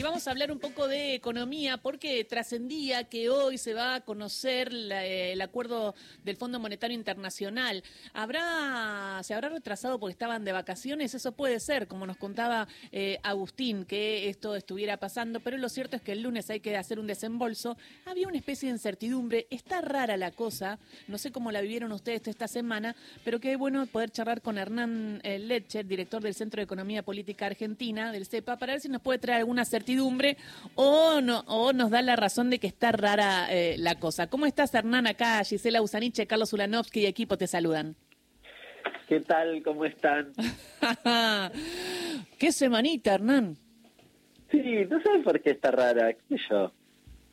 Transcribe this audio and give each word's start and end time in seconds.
Y 0.00 0.02
vamos 0.02 0.26
a 0.26 0.30
hablar 0.30 0.50
un 0.50 0.58
poco 0.58 0.88
de 0.88 1.12
economía 1.12 1.76
porque 1.76 2.24
trascendía 2.24 3.04
que 3.04 3.28
hoy 3.28 3.58
se 3.58 3.74
va 3.74 3.96
a 3.96 4.00
conocer 4.00 4.72
eh, 4.72 5.32
el 5.32 5.42
acuerdo 5.42 5.94
del 6.24 6.38
Fondo 6.38 6.58
Monetario 6.58 6.96
Internacional. 6.96 7.84
¿Habrá, 8.14 9.20
¿Se 9.22 9.34
habrá 9.34 9.50
retrasado 9.50 10.00
porque 10.00 10.12
estaban 10.12 10.42
de 10.42 10.52
vacaciones? 10.52 11.12
Eso 11.12 11.32
puede 11.32 11.60
ser, 11.60 11.86
como 11.86 12.06
nos 12.06 12.16
contaba 12.16 12.66
eh, 12.92 13.18
Agustín, 13.22 13.84
que 13.84 14.30
esto 14.30 14.56
estuviera 14.56 14.96
pasando, 14.96 15.40
pero 15.40 15.58
lo 15.58 15.68
cierto 15.68 15.96
es 15.96 16.02
que 16.02 16.12
el 16.12 16.22
lunes 16.22 16.48
hay 16.48 16.60
que 16.60 16.74
hacer 16.78 16.98
un 16.98 17.06
desembolso. 17.06 17.76
Había 18.06 18.26
una 18.26 18.38
especie 18.38 18.70
de 18.70 18.76
incertidumbre. 18.76 19.48
Está 19.50 19.82
rara 19.82 20.16
la 20.16 20.30
cosa. 20.30 20.78
No 21.08 21.18
sé 21.18 21.30
cómo 21.30 21.52
la 21.52 21.60
vivieron 21.60 21.92
ustedes 21.92 22.26
esta 22.26 22.48
semana, 22.48 22.96
pero 23.22 23.38
qué 23.38 23.54
bueno 23.56 23.84
poder 23.84 24.08
charlar 24.08 24.40
con 24.40 24.56
Hernán 24.56 25.20
eh, 25.24 25.38
Letcher, 25.38 25.86
director 25.86 26.22
del 26.22 26.34
Centro 26.34 26.60
de 26.60 26.64
Economía 26.64 27.02
Política 27.02 27.44
Argentina, 27.44 28.12
del 28.12 28.24
CEPA, 28.24 28.56
para 28.56 28.72
ver 28.72 28.80
si 28.80 28.88
nos 28.88 29.02
puede 29.02 29.18
traer 29.18 29.40
alguna 29.40 29.66
certidumbre 29.66 29.89
o, 30.74 31.20
no, 31.20 31.40
o 31.46 31.72
nos 31.72 31.90
da 31.90 32.02
la 32.02 32.16
razón 32.16 32.50
de 32.50 32.58
que 32.58 32.66
está 32.66 32.92
rara 32.92 33.46
eh, 33.50 33.76
la 33.78 33.98
cosa. 33.98 34.28
¿Cómo 34.28 34.46
estás, 34.46 34.74
Hernán? 34.74 35.06
Acá 35.06 35.42
Gisela 35.44 35.82
Usaniche, 35.82 36.26
Carlos 36.26 36.52
Ulanovsky 36.52 37.00
y 37.00 37.06
equipo 37.06 37.36
te 37.36 37.46
saludan. 37.46 37.96
¿Qué 39.08 39.20
tal? 39.20 39.62
¿Cómo 39.62 39.84
están? 39.84 40.32
¿Qué 42.38 42.52
semanita, 42.52 43.14
Hernán? 43.14 43.56
Sí, 44.50 44.62
no 44.88 45.00
sé 45.00 45.08
por 45.24 45.40
qué 45.40 45.50
está 45.50 45.70
rara, 45.70 46.12
qué 46.12 46.36
sé 46.36 46.44
yo. 46.50 46.72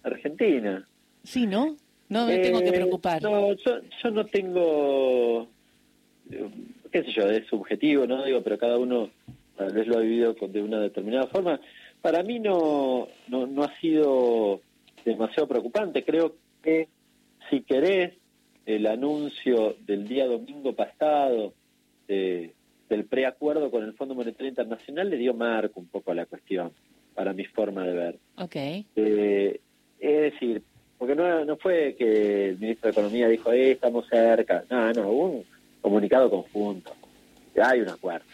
Argentina. 0.03 0.87
Sí, 1.23 1.45
¿no? 1.45 1.75
No 2.09 2.25
me 2.25 2.37
tengo 2.39 2.61
que 2.61 2.69
eh, 2.69 2.73
preocupar. 2.73 3.21
No, 3.21 3.53
yo, 3.53 3.81
yo 4.01 4.11
no 4.11 4.25
tengo, 4.25 5.47
qué 6.91 7.03
sé 7.03 7.11
yo, 7.11 7.29
es 7.29 7.45
subjetivo, 7.47 8.07
¿no? 8.07 8.23
Digo, 8.23 8.41
pero 8.41 8.57
cada 8.57 8.77
uno 8.77 9.09
tal 9.57 9.73
vez 9.73 9.87
lo 9.87 9.97
ha 9.97 10.01
vivido 10.01 10.33
de 10.33 10.61
una 10.61 10.79
determinada 10.79 11.27
forma 11.27 11.59
para 12.01 12.23
mí 12.23 12.39
no, 12.39 13.07
no, 13.27 13.63
ha 13.63 13.79
sido 13.79 14.61
demasiado 15.05 15.47
preocupante. 15.47 16.03
Creo 16.03 16.35
que 16.61 16.87
si 17.49 17.61
querés 17.61 18.13
el 18.65 18.85
anuncio 18.87 19.75
del 19.85 20.07
día 20.07 20.27
domingo 20.27 20.73
pasado 20.73 21.53
del 22.07 23.05
preacuerdo 23.09 23.69
con 23.69 23.83
el 23.83 23.93
Fondo 23.93 24.15
Monetario 24.15 24.49
Internacional 24.49 25.09
le 25.09 25.17
dio 25.17 25.33
marco 25.33 25.79
un 25.79 25.87
poco 25.87 26.11
a 26.11 26.15
la 26.15 26.25
cuestión, 26.25 26.71
para 27.13 27.33
mi 27.33 27.45
forma 27.45 27.85
de 27.85 27.93
ver. 27.93 28.19
Okay. 28.37 28.85
Eh, 28.95 29.59
es 29.99 30.33
decir, 30.33 30.61
porque 30.97 31.15
no, 31.15 31.45
no 31.45 31.57
fue 31.57 31.95
que 31.97 32.49
el 32.49 32.59
ministro 32.59 32.87
de 32.87 32.91
Economía 32.91 33.27
dijo, 33.27 33.51
eh, 33.51 33.71
estamos 33.71 34.07
cerca. 34.07 34.63
No, 34.69 34.91
no, 34.93 35.09
hubo 35.09 35.25
un 35.29 35.45
comunicado 35.81 36.29
conjunto. 36.29 36.93
Hay 37.63 37.81
un 37.81 37.89
acuerdo. 37.89 38.25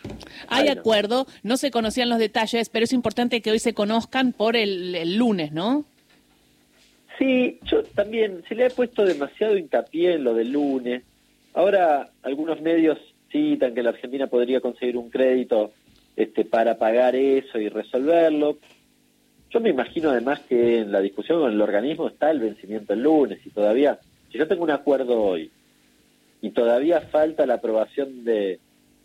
Hay, 0.48 0.68
acuerdo, 0.68 1.28
no 1.44 1.58
se 1.58 1.72
conocían 1.72 2.10
los 2.10 2.20
detalles, 2.20 2.70
pero 2.70 2.84
es 2.84 2.94
importante 2.94 3.42
que 3.42 3.52
hoy 3.52 3.60
se 3.60 3.74
conozcan 3.74 4.34
por 4.34 4.56
el, 4.56 5.18
lunes, 5.18 5.52
¿no? 5.52 5.86
Sí, 7.18 7.60
yo 7.64 7.84
también 7.84 8.44
se 8.48 8.56
le 8.56 8.66
he 8.66 8.70
puesto 8.70 9.06
demasiado 9.06 9.58
hincapié 9.58 10.16
en 10.16 10.24
lo 10.24 10.34
del 10.34 10.52
lunes. 10.52 11.04
Ahora 11.54 12.10
algunos 12.24 12.60
medios 12.62 12.98
citan 13.32 13.74
que 13.74 13.84
la 13.84 13.92
Argentina 13.92 14.28
podría 14.28 14.62
conseguir 14.62 14.98
un 14.98 15.10
crédito 15.10 15.72
este, 16.16 16.44
para 16.44 16.78
pagar 16.78 17.16
eso 17.16 17.60
y 17.60 17.70
resolverlo. 17.70 18.58
Yo 19.52 19.60
me 19.60 19.70
imagino 19.70 20.10
además 20.10 20.40
que 20.42 20.80
en 20.80 20.92
la 20.92 21.00
discusión 21.00 21.40
con 21.40 21.52
el 21.52 21.62
organismo 21.62 22.08
está 22.08 22.32
el 22.32 22.40
vencimiento 22.40 22.94
el 22.94 23.04
lunes 23.04 23.40
y 23.46 23.52
todavía, 23.52 24.00
si 24.32 24.40
yo 24.40 24.48
tengo 24.48 24.64
un 24.64 24.72
acuerdo 24.72 25.22
hoy 25.22 25.52
y 26.42 26.50
todavía 26.50 27.02
falta 27.02 27.46
la 27.46 27.56
aprobación 27.56 28.26
de, 28.26 28.60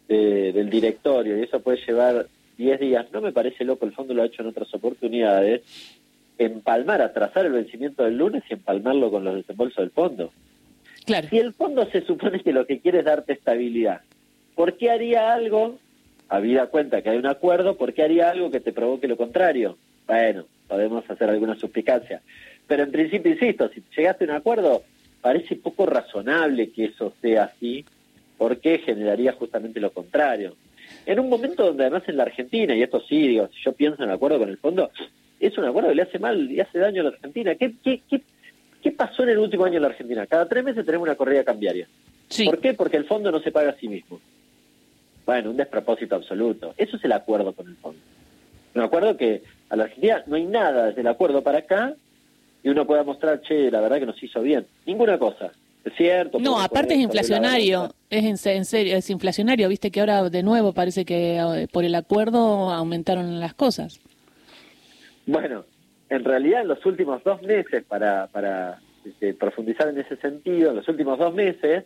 del 0.09 0.71
directorio 0.71 1.39
y 1.39 1.43
eso 1.43 1.61
puede 1.61 1.85
llevar 1.87 2.27
10 2.57 2.81
días, 2.81 3.07
no 3.13 3.21
me 3.21 3.33
parece 3.33 3.65
loco, 3.65 3.87
el 3.87 3.93
fondo 3.93 4.15
lo 4.15 4.23
ha 4.23 4.27
hecho 4.27 4.43
en 4.43 4.49
otras 4.49 4.73
oportunidades, 4.75 5.63
empalmar, 6.39 7.03
atrasar 7.03 7.47
el 7.47 7.53
vencimiento 7.53 8.05
del 8.05 8.17
lunes 8.17 8.43
y 8.49 8.55
empalmarlo 8.55 9.11
con 9.11 9.25
los 9.25 9.37
desembolsos 9.37 9.77
del 9.77 9.91
fondo. 9.91 10.33
Claro. 11.05 11.29
Si 11.29 11.39
el 11.39 11.53
fondo 11.53 11.87
se 11.91 12.03
supone 12.03 12.41
que 12.41 12.53
lo 12.53 12.67
que 12.67 12.81
quiere 12.81 13.01
es 13.01 13.05
darte 13.05 13.33
estabilidad, 13.35 14.01
¿por 14.55 14.77
qué 14.77 14.91
haría 14.91 15.33
algo, 15.33 15.79
habida 16.29 16.67
cuenta 16.67 17.03
que 17.03 17.11
hay 17.11 17.19
un 17.19 17.27
acuerdo, 17.27 17.77
por 17.77 17.93
qué 17.93 18.03
haría 18.03 18.31
algo 18.31 18.51
que 18.51 18.61
te 18.61 18.73
provoque 18.73 19.09
lo 19.09 19.17
contrario? 19.17 19.79
Bueno, 20.07 20.45
podemos 20.67 21.09
hacer 21.09 21.31
alguna 21.31 21.57
suspicacia. 21.57 22.23
Pero 22.67 22.83
en 22.83 22.93
principio, 22.93 23.33
insisto, 23.33 23.69
si 23.69 23.83
llegaste 23.97 24.25
a 24.25 24.29
un 24.29 24.35
acuerdo, 24.35 24.83
parece 25.21 25.57
poco 25.57 25.87
razonable 25.87 26.71
que 26.71 26.87
eso 26.87 27.13
sea 27.21 27.45
así, 27.45 27.85
porque 28.39 28.79
generaría 28.79 29.33
justamente 29.33 29.81
lo 29.81 29.93
contrario. 29.93 30.57
En 31.05 31.21
un 31.21 31.29
momento 31.29 31.67
donde 31.67 31.85
además 31.85 32.05
en 32.07 32.17
la 32.17 32.23
Argentina, 32.23 32.75
y 32.75 32.83
esto 32.83 33.03
sí, 33.07 33.29
digo, 33.29 33.49
si 33.49 33.63
yo 33.63 33.73
pienso 33.73 34.03
en 34.03 34.09
el 34.09 34.15
acuerdo 34.15 34.39
con 34.39 34.49
el 34.49 34.57
fondo, 34.57 34.91
es 35.41 35.59
un 35.59 35.65
acuerdo 35.65 35.91
que 35.91 35.97
le 35.97 36.03
hace 36.03 36.19
mal 36.19 36.51
y 36.51 36.61
hace 36.61 36.79
daño 36.79 37.03
a 37.03 37.05
la 37.05 37.11
Argentina. 37.11 37.55
¿Qué, 37.57 37.75
qué, 37.83 38.01
qué, 38.09 38.23
qué 38.83 38.93
pasó 38.93 39.25
en 39.25 39.31
el 39.31 39.39
último 39.39 39.65
año 39.65 39.77
en 39.77 39.83
la 39.83 39.89
Argentina? 39.89 40.27
Cada 40.27 40.49
tres 40.49 40.65
meses 40.65 40.87
tenemos 40.87 41.07
una 41.07 41.17
corrida 41.17 41.45
cambiaria. 41.45 41.89
¿Por 42.45 42.61
qué? 42.61 42.75
Porque 42.75 42.97
el 42.97 43.05
fondo 43.07 43.31
no 43.31 43.41
se 43.41 43.51
paga 43.51 43.71
a 43.71 43.77
sí 43.77 43.89
mismo. 43.89 44.21
Bueno, 45.27 45.51
un 45.51 45.57
despropósito 45.57 46.15
absoluto. 46.15 46.75
Eso 46.77 46.97
es 46.97 47.05
el 47.05 47.13
acuerdo 47.13 47.53
con 47.53 47.69
el 47.69 47.77
fondo. 47.77 48.01
Un 48.75 48.83
acuerdo 48.83 49.17
que 49.17 49.43
a 49.69 49.77
la 49.77 49.85
Argentina 49.85 50.23
no 50.27 50.37
hay 50.37 50.45
nada 50.45 50.87
desde 50.87 51.01
el 51.01 51.07
acuerdo 51.07 51.43
para 51.43 51.59
acá 51.59 51.95
y 52.63 52.69
uno 52.69 52.87
pueda 52.87 53.03
mostrar, 53.03 53.41
che, 53.43 53.71
la 53.71 53.81
verdad 53.81 53.99
que 53.99 54.07
nos 54.07 54.23
hizo 54.23 54.41
bien. 54.41 54.67
Ninguna 54.87 55.19
cosa. 55.19 55.53
Es 55.85 55.95
cierto. 55.97 56.39
No, 56.39 56.61
aparte 56.61 56.95
es 56.95 57.01
inflacionario, 57.01 57.91
es 58.11 58.47
en, 58.47 58.65
serio, 58.65 58.97
es 58.97 59.11
inflacionario, 59.11 59.69
viste 59.69 59.91
que 59.91 60.01
ahora 60.01 60.29
de 60.31 60.43
nuevo 60.43 60.73
parece 60.73 61.05
que 61.05 61.37
eh, 61.37 61.69
por 61.71 61.85
el 61.85 61.95
acuerdo 61.95 62.71
aumentaron 62.71 63.41
las 63.41 63.55
cosas. 63.55 64.01
Bueno, 65.27 65.65
en 66.09 66.25
realidad 66.25 66.63
en 66.63 66.69
los 66.69 66.85
últimos 66.87 67.23
dos 67.23 67.43
meses, 67.43 67.85
para, 67.85 68.29
para 68.29 68.81
este, 69.05 69.35
profundizar 69.35 69.89
en 69.89 69.99
ese 69.99 70.17
sentido, 70.17 70.71
en 70.71 70.77
los 70.77 70.89
últimos 70.89 71.19
dos 71.19 71.35
meses, 71.35 71.85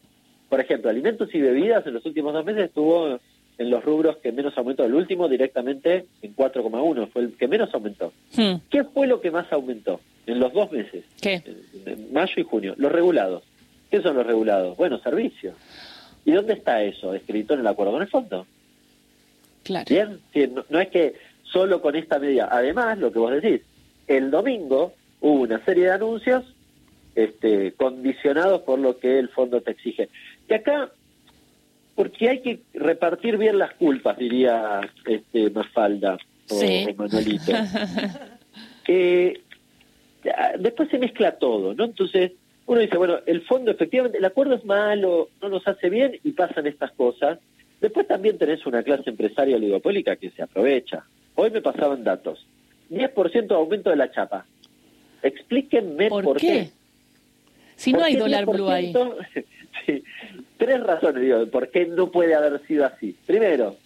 por 0.48 0.60
ejemplo, 0.60 0.90
alimentos 0.90 1.34
y 1.34 1.40
bebidas 1.40 1.86
en 1.86 1.94
los 1.94 2.06
últimos 2.06 2.32
dos 2.32 2.44
meses 2.44 2.64
estuvo 2.66 3.18
en 3.58 3.70
los 3.70 3.84
rubros 3.84 4.16
que 4.18 4.32
menos 4.32 4.56
aumentó. 4.56 4.84
El 4.84 4.94
último 4.94 5.28
directamente 5.28 6.06
en 6.22 6.36
4,1, 6.36 7.08
fue 7.10 7.22
el 7.22 7.36
que 7.36 7.48
menos 7.48 7.72
aumentó. 7.74 8.12
Hmm. 8.36 8.56
¿Qué 8.70 8.84
fue 8.84 9.06
lo 9.06 9.20
que 9.20 9.30
más 9.30 9.52
aumentó 9.52 10.00
en 10.26 10.38
los 10.38 10.52
dos 10.52 10.70
meses? 10.70 11.04
¿Qué? 11.20 11.42
En 11.86 12.12
mayo 12.12 12.34
y 12.36 12.42
junio. 12.42 12.74
Los 12.76 12.92
regulados. 12.92 13.42
¿Qué 13.90 14.00
son 14.02 14.16
los 14.16 14.26
regulados? 14.26 14.76
Bueno, 14.76 14.98
servicios. 14.98 15.54
¿Y 16.24 16.32
dónde 16.32 16.54
está 16.54 16.82
eso 16.82 17.14
escrito 17.14 17.54
en 17.54 17.60
el 17.60 17.66
acuerdo 17.66 17.92
con 17.92 18.02
el 18.02 18.08
fondo? 18.08 18.46
Claro. 19.64 19.86
Bien, 19.88 20.20
no, 20.68 20.80
es 20.80 20.88
que 20.88 21.14
solo 21.42 21.80
con 21.80 21.96
esta 21.96 22.18
medida. 22.18 22.48
Además, 22.50 22.98
lo 22.98 23.12
que 23.12 23.18
vos 23.18 23.32
decís, 23.32 23.60
el 24.06 24.30
domingo 24.30 24.92
hubo 25.20 25.42
una 25.42 25.64
serie 25.64 25.84
de 25.84 25.92
anuncios 25.92 26.44
este, 27.14 27.72
condicionados 27.72 28.62
por 28.62 28.78
lo 28.78 28.98
que 28.98 29.18
el 29.18 29.28
fondo 29.28 29.60
te 29.60 29.72
exige. 29.72 30.08
Y 30.48 30.54
acá, 30.54 30.90
porque 31.94 32.28
hay 32.28 32.40
que 32.40 32.60
repartir 32.74 33.36
bien 33.36 33.58
las 33.58 33.74
culpas, 33.74 34.16
diría 34.16 34.80
este, 35.06 35.50
Mafalda 35.50 36.16
o, 36.50 36.54
sí. 36.54 36.86
Manolito. 36.96 37.52
después 40.58 40.88
se 40.88 40.98
mezcla 40.98 41.32
todo, 41.32 41.74
¿no? 41.74 41.84
Entonces, 41.84 42.32
uno 42.66 42.80
dice, 42.80 42.96
bueno, 42.96 43.18
el 43.26 43.42
fondo 43.42 43.70
efectivamente, 43.70 44.18
el 44.18 44.24
acuerdo 44.24 44.54
es 44.54 44.64
malo, 44.64 45.28
no 45.40 45.48
nos 45.48 45.66
hace 45.66 45.90
bien 45.90 46.18
y 46.22 46.32
pasan 46.32 46.66
estas 46.66 46.92
cosas. 46.92 47.38
Después 47.80 48.06
también 48.06 48.38
tenés 48.38 48.64
una 48.66 48.82
clase 48.82 49.10
empresaria 49.10 49.56
oligopólica 49.56 50.16
que 50.16 50.30
se 50.30 50.42
aprovecha. 50.42 51.04
Hoy 51.34 51.50
me 51.50 51.60
pasaban 51.60 52.04
datos. 52.04 52.46
10% 52.90 53.46
de 53.46 53.54
aumento 53.54 53.90
de 53.90 53.96
la 53.96 54.10
chapa. 54.10 54.46
Explíquenme 55.22 56.08
por, 56.08 56.36
qué? 56.36 56.70
Si 57.74 57.92
no 57.92 58.04
hay 58.04 58.16
dólar 58.16 58.46
blue 58.46 58.68
ahí. 58.68 58.92
sí, 59.86 60.02
tres 60.56 60.80
razones, 60.82 61.22
digo, 61.22 61.46
por 61.46 61.70
qué 61.70 61.86
no 61.86 62.10
puede 62.10 62.34
haber 62.34 62.64
sido 62.66 62.86
así. 62.86 63.16
Primero, 63.26 63.76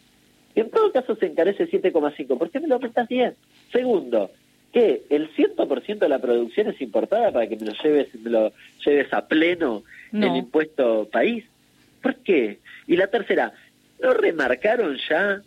en 0.55 0.71
todo 0.71 0.91
caso 0.93 1.17
se 1.17 1.27
encarece 1.27 1.71
7,5. 1.71 2.39
¿Por 2.39 2.51
qué 2.51 2.61
me 2.61 2.69
lo 2.69 2.77
aumentas 2.77 3.09
10? 3.09 3.35
Segundo, 3.73 4.31
que 4.77 5.05
el 5.09 5.35
100% 5.35 6.01
de 6.01 6.09
la 6.11 6.19
producción 6.19 6.69
es 6.69 6.79
importada 6.83 7.33
para 7.33 7.47
que 7.47 7.57
me 7.57 7.65
lo 7.65 7.73
lleves, 7.83 8.15
me 8.15 8.29
lo 8.29 8.53
lleves 8.85 9.11
a 9.11 9.27
pleno 9.27 9.85
el 10.13 10.37
impuesto 10.37 11.09
país. 11.11 11.47
¿Por 12.03 12.17
qué? 12.17 12.59
Y 12.87 12.97
la 12.97 13.07
tercera, 13.07 13.55
¿no 14.03 14.13
remarcaron 14.13 14.99
ya 15.09 15.41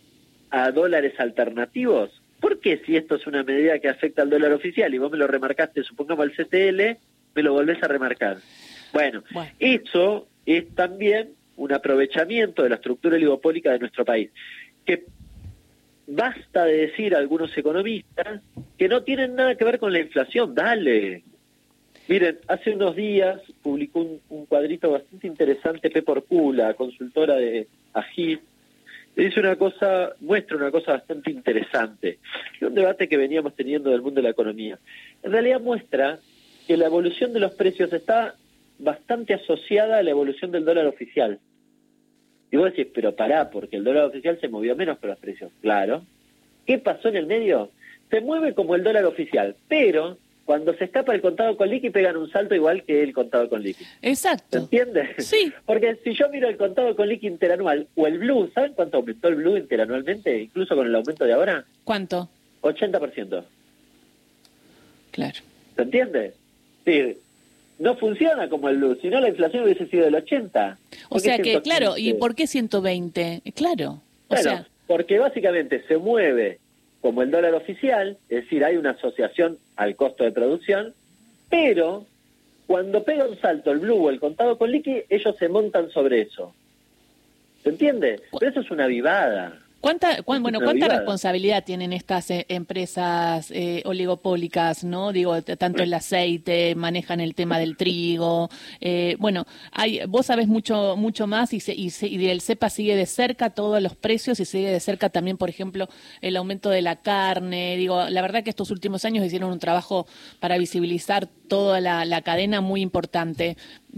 a 0.50 0.72
dólares 0.72 1.14
alternativos? 1.20 2.10
¿Por 2.40 2.58
qué 2.58 2.82
si 2.84 2.96
esto 2.96 3.14
es 3.14 3.26
una 3.28 3.44
medida 3.44 3.78
que 3.78 3.88
afecta 3.88 4.22
al 4.22 4.30
dólar 4.30 4.52
oficial 4.52 4.92
y 4.92 4.98
vos 4.98 5.12
me 5.12 5.18
lo 5.18 5.28
remarcaste, 5.28 5.84
supongamos 5.84 6.24
al 6.24 6.32
CTL, 6.32 6.98
me 7.32 7.42
lo 7.44 7.52
volvés 7.52 7.80
a 7.84 7.86
remarcar? 7.86 8.38
Bueno, 8.92 9.22
bueno. 9.30 9.52
eso 9.60 10.26
es 10.44 10.74
también 10.74 11.34
un 11.54 11.72
aprovechamiento 11.72 12.64
de 12.64 12.70
la 12.70 12.74
estructura 12.74 13.14
oligopólica 13.14 13.70
de 13.70 13.78
nuestro 13.78 14.04
país, 14.04 14.28
que 14.84 15.04
basta 16.10 16.64
de 16.64 16.88
decir 16.88 17.14
a 17.14 17.18
algunos 17.18 17.56
economistas 17.56 18.40
que 18.76 18.88
no 18.88 19.02
tienen 19.02 19.36
nada 19.36 19.54
que 19.54 19.64
ver 19.64 19.78
con 19.78 19.92
la 19.92 20.00
inflación, 20.00 20.54
dale. 20.54 21.22
Miren, 22.08 22.38
hace 22.48 22.72
unos 22.72 22.96
días 22.96 23.40
publicó 23.62 24.00
un, 24.28 24.46
cuadrito 24.46 24.90
bastante 24.90 25.28
interesante 25.28 25.90
Pepe 25.90 26.10
Orcula, 26.10 26.74
consultora 26.74 27.36
de 27.36 27.68
AGIS, 27.92 28.40
dice 29.14 29.38
una 29.38 29.54
cosa, 29.56 30.14
muestra 30.20 30.56
una 30.56 30.72
cosa 30.72 30.92
bastante 30.92 31.30
interesante. 31.30 32.18
Es 32.56 32.62
un 32.62 32.74
debate 32.74 33.08
que 33.08 33.16
veníamos 33.16 33.54
teniendo 33.54 33.90
del 33.90 34.02
mundo 34.02 34.20
de 34.20 34.24
la 34.24 34.30
economía. 34.30 34.78
En 35.22 35.30
realidad 35.30 35.60
muestra 35.60 36.18
que 36.66 36.76
la 36.76 36.86
evolución 36.86 37.32
de 37.32 37.40
los 37.40 37.54
precios 37.54 37.92
está 37.92 38.34
bastante 38.78 39.34
asociada 39.34 39.98
a 39.98 40.02
la 40.02 40.10
evolución 40.10 40.50
del 40.50 40.64
dólar 40.64 40.86
oficial. 40.86 41.38
Y 42.50 42.56
vos 42.56 42.72
decís, 42.72 42.88
pero 42.92 43.14
pará, 43.14 43.50
porque 43.50 43.76
el 43.76 43.84
dólar 43.84 44.04
oficial 44.04 44.38
se 44.40 44.48
movió 44.48 44.74
menos 44.74 44.98
que 44.98 45.06
los 45.06 45.18
precios. 45.18 45.52
Claro. 45.60 46.02
¿Qué 46.66 46.78
pasó 46.78 47.08
en 47.08 47.16
el 47.16 47.26
medio? 47.26 47.70
Se 48.10 48.20
mueve 48.20 48.54
como 48.54 48.74
el 48.74 48.82
dólar 48.82 49.04
oficial, 49.04 49.54
pero 49.68 50.18
cuando 50.44 50.74
se 50.74 50.84
escapa 50.84 51.14
el 51.14 51.20
contado 51.20 51.56
con 51.56 51.68
liqui 51.68 51.90
pegan 51.90 52.16
un 52.16 52.28
salto 52.28 52.56
igual 52.56 52.82
que 52.82 53.04
el 53.04 53.12
contado 53.12 53.48
con 53.48 53.62
liqui. 53.62 53.84
Exacto. 54.02 54.58
¿Entiendes? 54.58 55.24
Sí. 55.24 55.52
Porque 55.64 55.96
si 56.02 56.12
yo 56.12 56.28
miro 56.28 56.48
el 56.48 56.56
contado 56.56 56.96
con 56.96 57.08
liqui 57.08 57.28
interanual 57.28 57.86
o 57.94 58.08
el 58.08 58.18
blue, 58.18 58.50
¿saben 58.52 58.72
cuánto 58.72 58.96
aumentó 58.96 59.28
el 59.28 59.36
blue 59.36 59.56
interanualmente? 59.56 60.42
Incluso 60.42 60.74
con 60.74 60.88
el 60.88 60.94
aumento 60.96 61.24
de 61.24 61.34
ahora. 61.34 61.64
¿Cuánto? 61.84 62.28
80%. 62.62 63.44
Claro. 65.12 65.38
¿Se 65.76 65.82
entiende? 65.82 66.34
Sí. 66.84 67.16
No 67.78 67.96
funciona 67.96 68.48
como 68.48 68.68
el 68.68 68.78
blue, 68.78 68.98
si 69.00 69.08
no 69.08 69.20
la 69.20 69.28
inflación 69.28 69.64
hubiese 69.64 69.86
sido 69.86 70.04
del 70.04 70.16
80. 70.16 70.78
O 71.10 71.18
sea 71.18 71.38
que, 71.38 71.60
claro, 71.60 71.98
¿y 71.98 72.14
por 72.14 72.34
qué 72.34 72.46
120? 72.46 73.42
Claro. 73.54 74.00
O 74.28 74.36
sea... 74.36 74.66
porque 74.86 75.18
básicamente 75.18 75.84
se 75.86 75.98
mueve 75.98 76.60
como 77.00 77.22
el 77.22 77.30
dólar 77.30 77.54
oficial, 77.54 78.16
es 78.28 78.44
decir, 78.44 78.64
hay 78.64 78.76
una 78.76 78.90
asociación 78.90 79.58
al 79.76 79.96
costo 79.96 80.24
de 80.24 80.32
producción, 80.32 80.94
pero 81.48 82.06
cuando 82.66 83.02
pega 83.02 83.26
un 83.26 83.38
salto 83.40 83.72
el 83.72 83.80
blue 83.80 84.06
o 84.06 84.10
el 84.10 84.20
contado 84.20 84.56
con 84.56 84.70
liqui, 84.70 85.02
ellos 85.08 85.34
se 85.36 85.48
montan 85.48 85.90
sobre 85.90 86.22
eso. 86.22 86.54
¿Se 87.62 87.70
entiende? 87.70 88.20
Pero 88.38 88.50
eso 88.50 88.60
es 88.60 88.70
una 88.70 88.86
vivada. 88.86 89.58
¿Cuánta, 89.80 90.20
bueno, 90.26 90.60
¿cuánta 90.60 90.88
responsabilidad 90.88 91.64
tienen 91.64 91.94
estas 91.94 92.30
eh, 92.30 92.44
empresas 92.50 93.50
eh, 93.50 93.82
oligopólicas, 93.86 94.84
no? 94.84 95.10
Digo, 95.10 95.40
tanto 95.42 95.82
el 95.82 95.94
aceite, 95.94 96.74
manejan 96.74 97.20
el 97.20 97.34
tema 97.34 97.58
del 97.58 97.78
trigo. 97.78 98.50
Eh, 98.82 99.16
bueno, 99.18 99.46
hay, 99.72 100.02
vos 100.06 100.26
sabés 100.26 100.48
mucho 100.48 100.96
mucho 100.98 101.26
más 101.26 101.54
y, 101.54 101.62
y, 101.66 102.26
el 102.28 102.42
CEPA 102.42 102.68
sigue 102.68 102.94
de 102.94 103.06
cerca 103.06 103.50
todos 103.50 103.80
los 103.82 103.96
precios 103.96 104.38
y 104.40 104.44
sigue 104.44 104.70
de 104.70 104.80
cerca 104.80 105.08
también, 105.08 105.38
por 105.38 105.48
ejemplo, 105.48 105.88
el 106.20 106.36
aumento 106.36 106.68
de 106.68 106.82
la 106.82 106.96
carne. 106.96 107.76
Digo, 107.78 108.04
la 108.10 108.20
verdad 108.20 108.44
que 108.44 108.50
estos 108.50 108.70
últimos 108.70 109.06
años 109.06 109.24
hicieron 109.24 109.50
un 109.50 109.60
trabajo 109.60 110.06
para 110.40 110.58
visibilizar 110.58 111.26
toda 111.50 111.80
la, 111.80 112.22
cadena 112.22 112.60
muy 112.60 112.80
importante. 112.80 113.56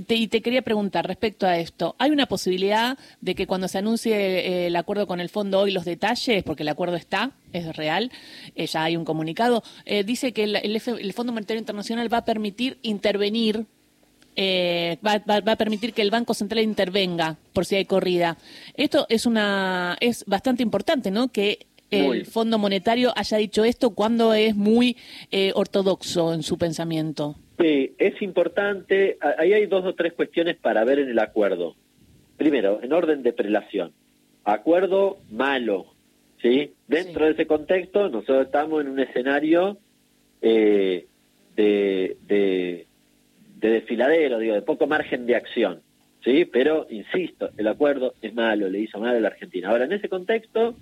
Y 0.08 0.28
te 0.28 0.40
quería 0.42 0.62
preguntar 0.62 1.06
respecto 1.06 1.46
a 1.46 1.58
esto, 1.58 1.94
¿hay 1.98 2.10
una 2.10 2.26
posibilidad 2.26 2.98
de 3.20 3.34
que 3.34 3.46
cuando 3.46 3.68
se 3.68 3.78
anuncie 3.78 4.14
eh, 4.14 4.66
el 4.68 4.76
acuerdo 4.76 5.06
con 5.06 5.20
el 5.20 5.28
fondo 5.28 5.60
hoy 5.60 5.72
los 5.72 5.84
detalles, 5.84 6.42
porque 6.42 6.62
el 6.62 6.68
acuerdo 6.68 6.96
está, 6.96 7.32
es 7.52 7.76
real, 7.76 8.10
eh, 8.54 8.66
ya 8.66 8.84
hay 8.84 8.96
un 8.96 9.04
comunicado, 9.04 9.62
eh, 9.84 10.04
dice 10.04 10.32
que 10.32 10.44
el, 10.44 11.12
Fondo 11.12 11.32
Monetario 11.32 11.60
Internacional 11.60 12.12
va 12.12 12.18
a 12.18 12.24
permitir 12.24 12.78
intervenir 12.82 13.66
va, 14.34 15.18
va, 15.28 15.52
a 15.52 15.56
permitir 15.56 15.92
que 15.92 16.00
el 16.00 16.10
Banco 16.10 16.32
Central 16.32 16.62
intervenga 16.62 17.36
por 17.52 17.66
si 17.66 17.76
hay 17.76 17.84
corrida. 17.84 18.38
Esto 18.74 19.04
es 19.10 19.26
una 19.26 19.98
es 20.00 20.24
bastante 20.24 20.62
importante, 20.62 21.10
¿no? 21.10 21.28
Que 21.28 21.66
el 21.92 22.26
Fondo 22.26 22.58
Monetario 22.58 23.12
haya 23.16 23.36
dicho 23.36 23.64
esto 23.64 23.90
cuando 23.90 24.32
es 24.32 24.56
muy 24.56 24.96
eh, 25.30 25.52
ortodoxo 25.54 26.32
en 26.32 26.42
su 26.42 26.56
pensamiento. 26.56 27.36
Sí, 27.62 27.94
es 27.96 28.20
importante. 28.22 29.18
Ahí 29.38 29.52
hay 29.52 29.66
dos 29.66 29.84
o 29.84 29.94
tres 29.94 30.14
cuestiones 30.14 30.56
para 30.56 30.82
ver 30.82 30.98
en 30.98 31.08
el 31.08 31.18
acuerdo. 31.20 31.76
Primero, 32.36 32.80
en 32.82 32.92
orden 32.92 33.22
de 33.22 33.32
prelación. 33.32 33.92
Acuerdo 34.42 35.18
malo, 35.30 35.86
¿sí? 36.40 36.72
Dentro 36.88 37.24
de 37.24 37.32
ese 37.32 37.46
contexto, 37.46 38.08
nosotros 38.08 38.46
estamos 38.46 38.80
en 38.80 38.88
un 38.88 38.98
escenario 38.98 39.78
eh, 40.40 41.06
de, 41.54 42.16
de, 42.26 42.86
de 43.58 43.68
desfiladero, 43.68 44.40
digo, 44.40 44.54
de 44.54 44.62
poco 44.62 44.88
margen 44.88 45.24
de 45.26 45.36
acción, 45.36 45.82
¿sí? 46.24 46.44
Pero, 46.46 46.88
insisto, 46.90 47.50
el 47.56 47.68
acuerdo 47.68 48.14
es 48.22 48.34
malo, 48.34 48.68
le 48.68 48.80
hizo 48.80 48.98
mal 48.98 49.14
a 49.14 49.20
la 49.20 49.28
Argentina. 49.28 49.68
Ahora, 49.68 49.84
en 49.84 49.92
ese 49.92 50.08
contexto, 50.08 50.74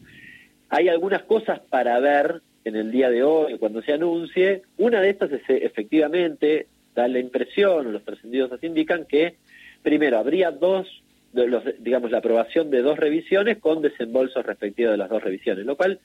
hay 0.71 0.89
algunas 0.89 1.25
cosas 1.25 1.61
para 1.61 2.01
ver 2.01 2.41
en 2.65 2.77
el 2.77 2.91
día 2.91 3.11
de 3.11 3.23
hoy, 3.23 3.59
cuando 3.59 3.83
se 3.83 3.93
anuncie. 3.93 4.63
Una 4.79 5.01
de 5.01 5.11
estas 5.11 5.33
es 5.33 5.43
efectivamente, 5.49 6.67
da 6.95 7.09
la 7.09 7.19
impresión, 7.19 7.87
o 7.87 7.91
los 7.91 8.05
trascendidos 8.05 8.53
así 8.53 8.67
indican, 8.67 9.05
que 9.07 9.37
primero 9.83 10.19
habría 10.19 10.51
dos, 10.51 10.87
de 11.33 11.47
los, 11.47 11.65
digamos, 11.79 12.11
la 12.11 12.19
aprobación 12.19 12.71
de 12.71 12.83
dos 12.83 12.99
revisiones 12.99 13.59
con 13.59 13.83
desembolsos 13.83 14.45
respectivos 14.45 14.93
de 14.93 14.99
las 14.99 15.09
dos 15.09 15.23
revisiones, 15.23 15.65
lo 15.65 15.77
cual 15.77 16.01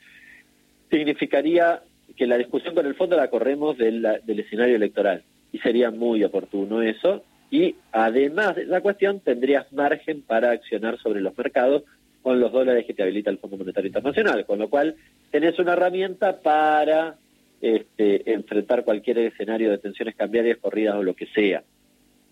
significaría 0.89 1.81
que 2.15 2.27
la 2.27 2.37
discusión 2.37 2.75
con 2.75 2.85
el 2.85 2.95
fondo 2.95 3.17
la 3.17 3.29
corremos 3.29 3.77
del, 3.77 4.01
del 4.23 4.39
escenario 4.39 4.75
electoral 4.75 5.23
y 5.51 5.57
sería 5.59 5.91
muy 5.91 6.23
oportuno 6.23 6.81
eso. 6.81 7.23
Y 7.51 7.75
además 7.91 8.55
de 8.55 8.65
la 8.65 8.81
cuestión, 8.81 9.19
tendrías 9.19 9.71
margen 9.71 10.21
para 10.21 10.51
accionar 10.51 10.97
sobre 10.99 11.21
los 11.21 11.37
mercados 11.37 11.83
con 12.25 12.39
los 12.39 12.51
dólares 12.51 12.87
que 12.87 12.95
te 12.95 13.03
habilita 13.03 13.29
el 13.29 13.37
Fondo 13.37 13.55
Monetario 13.55 13.89
Internacional, 13.89 14.47
con 14.47 14.57
lo 14.57 14.67
cual 14.67 14.95
tenés 15.29 15.59
una 15.59 15.73
herramienta 15.73 16.41
para 16.41 17.17
este, 17.61 18.33
enfrentar 18.33 18.83
cualquier 18.83 19.19
escenario 19.19 19.69
de 19.69 19.77
tensiones 19.77 20.15
cambiarias, 20.15 20.57
corridas 20.57 20.95
o 20.95 21.03
lo 21.03 21.13
que 21.15 21.27
sea. 21.27 21.61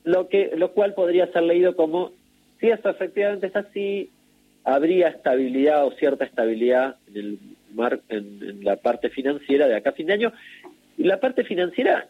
Lo, 0.03 0.29
que, 0.29 0.53
lo 0.57 0.71
cual 0.71 0.95
podría 0.95 1.31
ser 1.31 1.43
leído 1.43 1.75
como, 1.75 2.11
si 2.59 2.71
eso 2.71 2.89
efectivamente 2.89 3.45
es 3.45 3.55
así, 3.55 4.09
habría 4.63 5.09
estabilidad 5.09 5.85
o 5.85 5.91
cierta 5.91 6.25
estabilidad 6.25 6.95
en, 7.09 7.15
el 7.15 7.39
mar, 7.75 7.99
en 8.09 8.63
la 8.63 8.77
parte 8.77 9.11
financiera 9.11 9.67
de 9.67 9.75
acá 9.75 9.91
a 9.91 9.93
fin 9.93 10.07
de 10.07 10.13
año. 10.13 10.33
Y 10.97 11.03
la 11.03 11.19
parte 11.19 11.43
financiera 11.43 12.07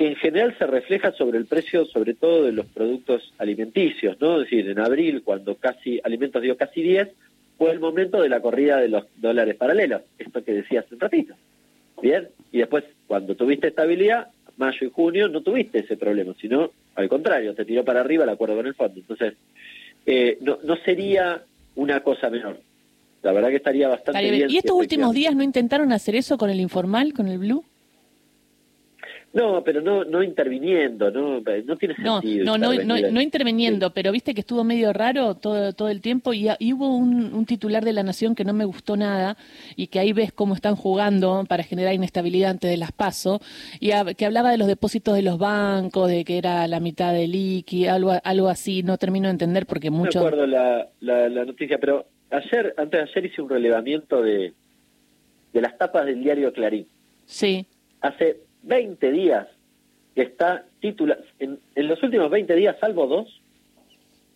que 0.00 0.06
en 0.06 0.16
general 0.16 0.56
se 0.56 0.66
refleja 0.66 1.12
sobre 1.12 1.36
el 1.36 1.44
precio, 1.44 1.84
sobre 1.84 2.14
todo 2.14 2.44
de 2.44 2.52
los 2.52 2.64
productos 2.64 3.34
alimenticios, 3.36 4.18
¿no? 4.18 4.40
Es 4.40 4.48
decir, 4.48 4.66
en 4.66 4.78
abril, 4.78 5.20
cuando 5.22 5.56
casi 5.56 6.00
alimentos 6.02 6.40
dio 6.40 6.56
casi 6.56 6.80
10, 6.80 7.10
fue 7.58 7.70
el 7.70 7.80
momento 7.80 8.22
de 8.22 8.30
la 8.30 8.40
corrida 8.40 8.78
de 8.78 8.88
los 8.88 9.04
dólares 9.18 9.56
paralelos, 9.56 10.00
esto 10.18 10.42
que 10.42 10.54
decía 10.54 10.80
hace 10.80 10.94
un 10.94 11.00
ratito. 11.00 11.34
Bien, 12.00 12.30
y 12.50 12.60
después, 12.60 12.84
cuando 13.06 13.34
tuviste 13.34 13.68
estabilidad, 13.68 14.28
mayo 14.56 14.86
y 14.86 14.90
junio, 14.90 15.28
no 15.28 15.42
tuviste 15.42 15.80
ese 15.80 15.98
problema, 15.98 16.32
sino 16.40 16.70
al 16.94 17.10
contrario, 17.10 17.54
te 17.54 17.66
tiró 17.66 17.84
para 17.84 18.00
arriba 18.00 18.24
el 18.24 18.30
acuerdo 18.30 18.56
con 18.56 18.68
el 18.68 18.74
fondo. 18.74 19.00
Entonces, 19.00 19.34
eh, 20.06 20.38
no, 20.40 20.60
no 20.64 20.76
sería 20.76 21.42
una 21.74 22.00
cosa 22.00 22.30
menor. 22.30 22.58
La 23.20 23.32
verdad 23.32 23.50
que 23.50 23.56
estaría 23.56 23.86
bastante 23.86 24.30
bien. 24.30 24.48
¿Y 24.48 24.56
estos 24.56 24.78
últimos 24.78 25.12
días 25.12 25.36
no 25.36 25.42
intentaron 25.42 25.92
hacer 25.92 26.14
eso 26.14 26.38
con 26.38 26.48
el 26.48 26.58
informal, 26.58 27.12
con 27.12 27.28
el 27.28 27.36
blue? 27.36 27.66
No, 29.32 29.62
pero 29.62 29.80
no, 29.80 30.04
no 30.04 30.24
interviniendo, 30.24 31.08
no, 31.12 31.40
no 31.40 31.76
tiene 31.76 31.94
sentido. 31.94 32.44
No, 32.44 32.58
no, 32.58 32.74
no, 32.74 32.96
no, 32.98 33.20
interviniendo, 33.20 33.92
pero 33.92 34.10
viste 34.10 34.34
que 34.34 34.40
estuvo 34.40 34.64
medio 34.64 34.92
raro 34.92 35.36
todo, 35.36 35.72
todo 35.72 35.88
el 35.88 36.00
tiempo 36.00 36.32
y, 36.32 36.48
hubo 36.72 36.96
un, 36.96 37.46
titular 37.46 37.84
de 37.84 37.92
la 37.92 38.02
Nación 38.02 38.34
que 38.34 38.44
no 38.44 38.52
me 38.52 38.64
gustó 38.64 38.96
nada 38.96 39.36
y 39.76 39.86
que 39.86 40.00
ahí 40.00 40.12
ves 40.12 40.32
cómo 40.32 40.54
están 40.54 40.74
jugando 40.74 41.44
para 41.48 41.62
generar 41.62 41.94
inestabilidad 41.94 42.50
antes 42.50 42.70
de 42.70 42.76
las 42.76 42.90
PASO 42.90 43.40
y 43.78 43.92
que 44.16 44.26
hablaba 44.26 44.50
de 44.50 44.58
los 44.58 44.66
depósitos 44.66 45.14
de 45.14 45.22
los 45.22 45.38
bancos, 45.38 46.08
de 46.08 46.24
que 46.24 46.36
era 46.36 46.66
la 46.66 46.80
mitad 46.80 47.12
del 47.12 47.32
ICI, 47.32 47.86
algo, 47.86 48.12
algo 48.24 48.48
así, 48.48 48.82
no 48.82 48.98
termino 48.98 49.28
de 49.28 49.32
entender 49.32 49.64
porque 49.66 49.90
mucho... 49.90 50.20
No 50.20 50.26
acuerdo 50.26 50.46
la, 50.48 50.88
la, 50.98 51.28
la 51.28 51.44
noticia, 51.44 51.78
pero 51.78 52.06
ayer, 52.30 52.74
antes 52.76 53.00
de 53.00 53.10
ayer 53.10 53.26
hice 53.26 53.42
un 53.42 53.48
relevamiento 53.48 54.22
de, 54.22 54.54
de 55.52 55.60
las 55.60 55.78
tapas 55.78 56.06
del 56.06 56.20
diario 56.20 56.52
Clarín. 56.52 56.88
Sí. 57.26 57.64
Hace 58.00 58.49
20 58.62 59.10
días 59.12 59.48
que 60.14 60.22
está 60.22 60.64
titular, 60.80 61.18
en, 61.38 61.60
los 61.76 62.02
últimos 62.02 62.30
20 62.30 62.54
días, 62.54 62.76
salvo 62.80 63.06
dos, 63.06 63.40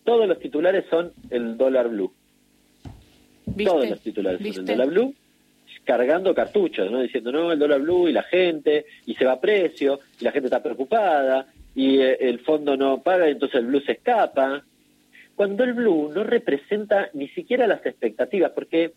todos 0.03 0.27
los 0.27 0.39
titulares 0.39 0.85
son 0.89 1.11
el 1.29 1.57
dólar 1.57 1.89
blue. 1.89 2.13
Todos 3.63 3.89
los 3.89 4.01
titulares 4.01 4.39
son 4.41 4.59
el 4.59 4.65
dólar 4.65 4.87
blue, 4.87 5.15
cargando 5.83 6.33
cartuchos, 6.33 6.91
¿no? 6.91 7.01
Diciendo, 7.01 7.31
no, 7.31 7.51
el 7.51 7.59
dólar 7.59 7.81
blue 7.81 8.07
y 8.07 8.13
la 8.13 8.23
gente, 8.23 8.85
y 9.05 9.15
se 9.15 9.25
va 9.25 9.33
a 9.33 9.41
precio, 9.41 9.99
y 10.19 10.23
la 10.23 10.31
gente 10.31 10.47
está 10.47 10.63
preocupada, 10.63 11.47
y 11.75 11.99
eh, 11.99 12.17
el 12.21 12.39
fondo 12.39 12.77
no 12.77 13.01
paga, 13.01 13.27
y 13.27 13.33
entonces 13.33 13.59
el 13.59 13.67
blue 13.67 13.81
se 13.81 13.93
escapa. 13.93 14.63
Cuando 15.35 15.63
el 15.63 15.73
blue 15.73 16.11
no 16.13 16.23
representa 16.23 17.09
ni 17.13 17.27
siquiera 17.29 17.67
las 17.67 17.85
expectativas, 17.85 18.51
porque 18.51 18.93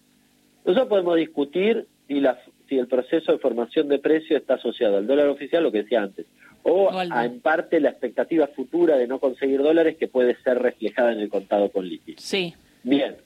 nosotros 0.64 0.88
podemos 0.88 1.16
discutir 1.16 1.86
si 2.06 2.20
la, 2.20 2.38
si 2.68 2.78
el 2.78 2.86
proceso 2.86 3.32
de 3.32 3.38
formación 3.38 3.88
de 3.88 3.98
precio 3.98 4.36
está 4.36 4.54
asociado 4.54 4.98
al 4.98 5.06
dólar 5.06 5.28
oficial, 5.28 5.62
lo 5.62 5.72
que 5.72 5.82
decía 5.82 6.02
antes, 6.02 6.26
o 6.62 6.90
a, 6.90 7.24
en 7.24 7.40
parte 7.40 7.80
la 7.80 7.90
expectativa 7.90 8.46
futura 8.48 8.96
de 8.96 9.06
no 9.06 9.18
conseguir 9.18 9.62
dólares 9.62 9.96
que 9.96 10.08
puede 10.08 10.36
ser 10.42 10.58
reflejada 10.58 11.12
en 11.12 11.20
el 11.20 11.28
contado 11.28 11.70
con 11.70 11.88
líquido. 11.88 12.18
Sí. 12.20 12.54
Bien. 12.82 13.16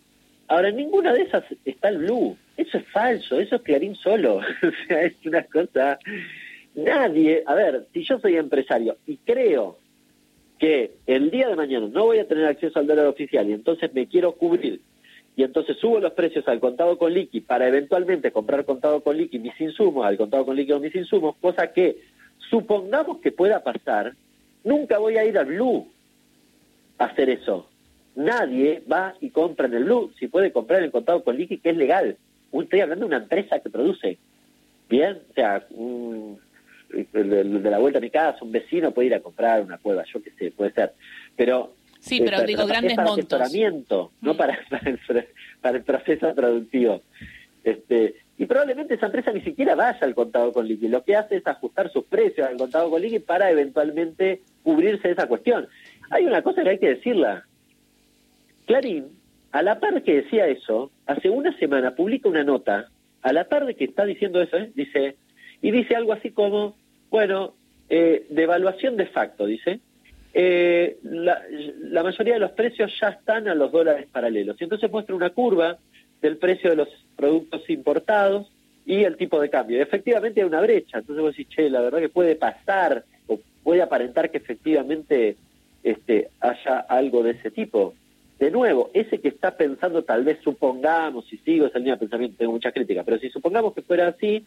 Ahora, 0.49 0.68
en 0.68 0.76
ninguna 0.76 1.12
de 1.12 1.22
esas 1.22 1.44
está 1.64 1.88
el 1.88 1.99
blue. 1.99 2.37
Eso 2.56 2.78
es 2.78 2.87
falso, 2.88 3.40
eso 3.40 3.56
es 3.56 3.62
Clarín 3.62 3.96
solo. 3.96 4.37
o 4.62 4.87
sea, 4.87 5.02
es 5.02 5.14
una 5.25 5.42
cosa... 5.44 5.99
Nadie, 6.75 7.42
a 7.46 7.54
ver, 7.54 7.87
si 7.92 8.02
yo 8.02 8.18
soy 8.18 8.37
empresario 8.37 8.96
y 9.06 9.18
creo 9.18 9.78
que 10.58 10.92
el 11.06 11.30
día 11.30 11.49
de 11.49 11.56
mañana 11.56 11.87
no 11.88 12.06
voy 12.06 12.18
a 12.18 12.26
tener 12.26 12.46
acceso 12.46 12.78
al 12.78 12.87
dólar 12.87 13.06
oficial 13.06 13.46
y 13.49 13.52
entonces 13.52 13.92
me 13.92 14.06
quiero 14.06 14.32
cubrir 14.32 14.80
y 15.36 15.44
entonces 15.44 15.78
subo 15.78 15.98
los 15.98 16.12
precios 16.12 16.46
al 16.46 16.60
contado 16.60 16.98
con 16.98 17.12
liqui 17.12 17.40
para 17.40 17.66
eventualmente 17.66 18.32
comprar 18.32 18.64
contado 18.64 19.02
con 19.02 19.16
liqui 19.16 19.38
mis 19.38 19.58
insumos, 19.60 20.04
al 20.04 20.18
contado 20.18 20.44
con 20.44 20.56
liqui 20.56 20.74
mis 20.74 20.94
insumos, 20.94 21.36
cosa 21.40 21.72
que 21.72 22.02
supongamos 22.50 23.18
que 23.18 23.32
pueda 23.32 23.62
pasar, 23.62 24.14
nunca 24.62 24.98
voy 24.98 25.16
a 25.16 25.24
ir 25.24 25.38
al 25.38 25.46
Blue 25.46 25.88
a 26.98 27.06
hacer 27.06 27.30
eso. 27.30 27.68
Nadie 28.14 28.82
va 28.90 29.14
y 29.20 29.30
compra 29.30 29.66
en 29.66 29.74
el 29.74 29.84
Blue 29.84 30.12
si 30.18 30.28
puede 30.28 30.52
comprar 30.52 30.80
en 30.80 30.86
el 30.86 30.92
contado 30.92 31.24
con 31.24 31.36
liqui 31.36 31.58
que 31.58 31.70
es 31.70 31.76
legal. 31.76 32.16
Estoy 32.52 32.80
hablando 32.80 33.06
de 33.06 33.14
una 33.14 33.22
empresa 33.22 33.60
que 33.60 33.70
produce. 33.70 34.18
Bien, 34.90 35.18
o 35.30 35.32
sea, 35.32 35.66
de 35.70 37.70
la 37.70 37.78
vuelta 37.78 37.98
a 37.98 38.02
mi 38.02 38.10
casa, 38.10 38.44
un 38.44 38.52
vecino 38.52 38.90
puede 38.90 39.06
ir 39.06 39.14
a 39.14 39.20
comprar 39.20 39.62
una 39.62 39.78
cueva, 39.78 40.04
yo 40.04 40.22
qué 40.22 40.32
sé, 40.32 40.50
puede 40.50 40.72
ser. 40.72 40.92
Pero 41.34 41.72
Sí, 42.02 42.21
pero 42.21 42.40
eh, 42.40 42.47
digo, 42.47 42.66
grandes 42.66 42.97
para 42.97 43.09
montos. 43.09 44.11
no 44.21 44.35
mm. 44.35 44.37
para, 44.37 44.59
para, 45.62 45.76
el, 45.76 45.85
proceso 45.85 46.35
productivo. 46.35 47.00
Este, 47.62 48.16
y 48.38 48.47
probablemente 48.47 48.94
esa 48.94 49.06
empresa 49.06 49.32
ni 49.32 49.40
siquiera 49.42 49.76
vaya 49.76 50.00
al 50.00 50.16
contado 50.16 50.52
con 50.52 50.66
liqui. 50.66 50.88
Lo 50.88 51.04
que 51.04 51.14
hace 51.14 51.37
es 51.37 51.47
ajustar 51.47 51.92
sus 51.92 52.04
precios 52.04 52.49
al 52.49 52.56
contado 52.56 52.90
con 52.90 53.00
liqui 53.00 53.21
para 53.21 53.52
eventualmente 53.52 54.40
cubrirse 54.64 55.09
de 55.09 55.14
esa 55.14 55.28
cuestión. 55.28 55.68
Hay 56.11 56.26
una 56.26 56.42
cosa 56.42 56.64
que 56.64 56.71
hay 56.71 56.78
que 56.78 56.88
decirla. 56.88 57.44
Clarín, 58.66 59.06
a 59.52 59.62
la 59.62 59.78
par 59.78 60.02
que 60.02 60.23
decía 60.23 60.49
eso, 60.49 60.90
hace 61.06 61.30
una 61.30 61.56
semana 61.59 61.94
publica 61.94 62.28
una 62.28 62.42
nota, 62.42 62.88
a 63.23 63.32
la 63.32 63.44
par 63.44 63.64
de 63.64 63.76
que 63.76 63.85
está 63.85 64.04
diciendo 64.04 64.42
eso, 64.42 64.56
¿eh? 64.56 64.73
dice, 64.75 65.14
y 65.61 65.71
dice 65.71 65.94
algo 65.94 66.12
así 66.12 66.32
como, 66.32 66.75
bueno, 67.11 67.54
eh, 67.88 68.26
devaluación 68.28 68.97
de 68.97 69.06
facto, 69.06 69.47
dice, 69.47 69.78
eh, 70.34 70.98
la, 71.02 71.42
la, 71.50 72.02
mayoría 72.02 72.34
de 72.34 72.40
los 72.40 72.52
precios 72.52 72.92
ya 73.00 73.10
están 73.10 73.48
a 73.48 73.54
los 73.54 73.70
dólares 73.70 74.06
paralelos. 74.10 74.60
Y 74.60 74.64
entonces 74.64 74.90
muestra 74.90 75.14
una 75.14 75.30
curva 75.30 75.78
del 76.20 76.38
precio 76.38 76.70
de 76.70 76.76
los 76.76 76.88
productos 77.16 77.68
importados 77.68 78.50
y 78.86 79.04
el 79.04 79.16
tipo 79.16 79.40
de 79.40 79.50
cambio. 79.50 79.78
Y 79.78 79.82
efectivamente 79.82 80.40
hay 80.40 80.46
una 80.46 80.60
brecha. 80.60 80.98
Entonces 80.98 81.22
vos 81.22 81.36
decís, 81.36 81.54
che, 81.54 81.68
la 81.68 81.80
verdad 81.80 81.98
que 81.98 82.08
puede 82.08 82.36
pasar 82.36 83.04
o 83.26 83.38
puede 83.62 83.82
aparentar 83.82 84.30
que 84.30 84.38
efectivamente 84.38 85.36
este, 85.82 86.30
haya 86.40 86.78
algo 86.80 87.22
de 87.22 87.32
ese 87.32 87.50
tipo. 87.50 87.94
De 88.38 88.50
nuevo, 88.50 88.90
ese 88.94 89.20
que 89.20 89.28
está 89.28 89.56
pensando, 89.56 90.02
tal 90.02 90.24
vez 90.24 90.38
supongamos, 90.42 91.26
si 91.26 91.36
sigo 91.38 91.66
esa 91.66 91.78
línea 91.78 91.94
de 91.94 92.00
pensamiento, 92.00 92.38
tengo 92.38 92.52
mucha 92.52 92.72
crítica, 92.72 93.04
pero 93.04 93.18
si 93.18 93.28
supongamos 93.30 93.72
que 93.72 93.82
fuera 93.82 94.08
así, 94.08 94.44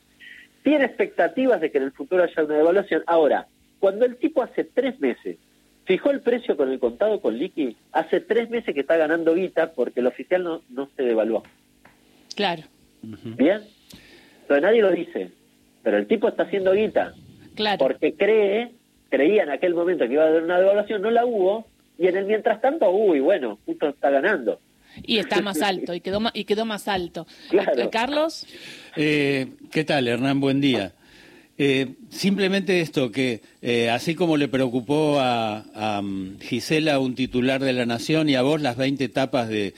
tiene 0.64 0.86
expectativas 0.86 1.62
de 1.62 1.72
que 1.72 1.78
en 1.78 1.86
el 1.86 1.92
futuro 1.92 2.24
haya 2.24 2.44
una 2.44 2.58
devaluación. 2.58 3.04
Ahora, 3.06 3.48
cuando 3.80 4.06
el 4.06 4.18
tipo 4.18 4.42
hace 4.42 4.66
tres 4.66 5.00
meses 5.00 5.38
fijó 5.86 6.12
el 6.12 6.22
precio 6.22 6.58
con 6.58 6.72
el 6.72 6.80
contado 6.80 7.22
con 7.22 7.38
liqui, 7.38 7.78
hace 7.92 8.20
tres 8.20 8.50
meses 8.50 8.74
que 8.74 8.82
está 8.82 8.98
ganando 8.98 9.34
guita 9.34 9.72
porque 9.74 10.02
el 10.02 10.08
oficial 10.08 10.44
no, 10.44 10.62
no 10.70 10.90
se 10.96 11.04
devaluó. 11.04 11.44
Claro. 12.36 12.64
¿Bien? 13.02 13.62
Pero 14.48 14.62
nadie 14.62 14.82
lo 14.82 14.92
dice. 14.92 15.32
Pero 15.84 15.98
el 15.98 16.08
tipo 16.08 16.28
está 16.28 16.44
haciendo 16.44 16.74
guita. 16.74 17.14
Claro. 17.56 17.78
Porque 17.78 18.14
cree, 18.16 18.72
creía 19.10 19.44
en 19.44 19.52
aquel 19.52 19.74
momento 19.74 20.06
que 20.08 20.14
iba 20.14 20.24
a 20.24 20.28
haber 20.28 20.44
una 20.44 20.60
devaluación, 20.60 21.02
no 21.02 21.12
la 21.12 21.26
hubo, 21.26 21.68
y 21.98 22.08
en 22.08 22.18
el 22.18 22.26
mientras 22.26 22.60
tanto, 22.62 22.90
uy, 22.90 23.20
bueno, 23.20 23.60
justo 23.66 23.90
está 23.90 24.10
ganando. 24.10 24.60
Y 25.04 25.20
está 25.20 25.42
más 25.42 25.62
alto, 25.62 25.94
y 25.94 26.02
quedó, 26.02 26.20
y 26.34 26.46
quedó 26.46 26.66
más 26.66 26.88
alto. 26.88 27.28
Claro. 27.50 27.90
¿Carlos? 27.92 28.46
Eh, 28.98 29.48
¿Qué 29.72 29.84
tal, 29.84 30.08
Hernán? 30.08 30.40
Buen 30.40 30.60
día. 30.60 30.94
Eh, 31.58 31.94
simplemente 32.10 32.82
esto, 32.82 33.12
que 33.12 33.42
eh, 33.62 33.90
así 33.90 34.14
como 34.14 34.36
le 34.36 34.50
preocupó 34.50 35.20
a, 35.20 36.02
mm, 36.04 36.40
Gisela, 36.42 37.00
un 37.00 37.16
titular 37.16 37.64
de 37.64 37.72
la 37.72 37.86
Nación, 37.86 38.28
y 38.28 38.36
a 38.36 38.42
vos 38.42 38.62
las 38.62 38.76
20 38.76 39.04
etapas 39.06 39.48
de, 39.48 39.74